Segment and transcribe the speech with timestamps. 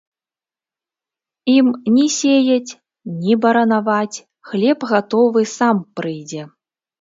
[1.55, 1.67] Ім
[1.97, 2.71] ні сеяць,
[3.21, 6.43] ні баранаваць, хлеб гатовы сам прыйдзе.